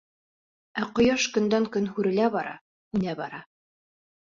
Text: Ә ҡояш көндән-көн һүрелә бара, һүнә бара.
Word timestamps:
Ә 0.81 0.85
ҡояш 0.99 1.25
көндән-көн 1.35 1.87
һүрелә 1.99 2.31
бара, 2.39 2.57
һүнә 2.97 3.17
бара. 3.23 3.45